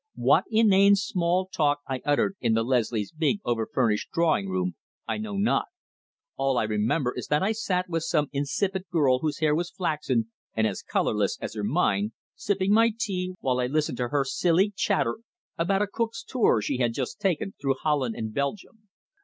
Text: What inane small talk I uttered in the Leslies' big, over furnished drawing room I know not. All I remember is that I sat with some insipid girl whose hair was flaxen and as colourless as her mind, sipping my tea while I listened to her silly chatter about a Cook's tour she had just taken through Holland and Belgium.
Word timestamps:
What 0.15 0.45
inane 0.49 0.95
small 0.95 1.45
talk 1.47 1.81
I 1.87 2.01
uttered 2.03 2.35
in 2.41 2.55
the 2.55 2.63
Leslies' 2.63 3.11
big, 3.15 3.39
over 3.45 3.67
furnished 3.71 4.09
drawing 4.11 4.49
room 4.49 4.73
I 5.07 5.19
know 5.19 5.35
not. 5.37 5.65
All 6.37 6.57
I 6.57 6.63
remember 6.63 7.13
is 7.15 7.27
that 7.27 7.43
I 7.43 7.51
sat 7.51 7.87
with 7.87 8.01
some 8.01 8.27
insipid 8.33 8.85
girl 8.89 9.19
whose 9.19 9.41
hair 9.41 9.53
was 9.53 9.69
flaxen 9.69 10.31
and 10.55 10.65
as 10.65 10.81
colourless 10.81 11.37
as 11.39 11.53
her 11.53 11.63
mind, 11.63 12.13
sipping 12.33 12.71
my 12.73 12.91
tea 12.99 13.35
while 13.41 13.59
I 13.59 13.67
listened 13.67 13.99
to 13.99 14.07
her 14.07 14.23
silly 14.25 14.73
chatter 14.75 15.19
about 15.55 15.83
a 15.83 15.87
Cook's 15.87 16.23
tour 16.23 16.63
she 16.63 16.77
had 16.77 16.95
just 16.95 17.19
taken 17.21 17.53
through 17.61 17.75
Holland 17.83 18.15
and 18.15 18.33
Belgium. 18.33 18.89